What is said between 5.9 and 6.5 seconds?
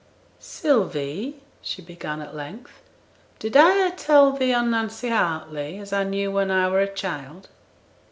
I knew when